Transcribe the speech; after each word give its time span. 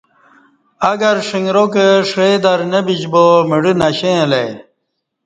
اگر 0.91 1.15
ݜݣراکہ 1.27 1.87
ݜئ 2.09 2.33
در 2.43 2.59
نہ 2.71 2.79
بمیش 2.85 3.01
با 3.11 3.23
مڑہ 3.49 3.73
نشیں 3.79 4.17
اہ 4.23 4.27
لہ 4.31 4.37
ای 4.45 4.49